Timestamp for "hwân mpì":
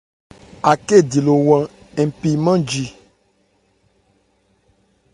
1.43-2.29